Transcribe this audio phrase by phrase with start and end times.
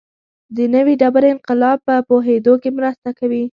[0.55, 3.43] د نوې ډبرې انقلاب په پوهېدو کې مرسته کوي.